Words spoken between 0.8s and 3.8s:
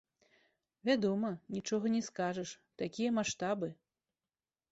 Вядома, нічога не скажаш, такія маштабы!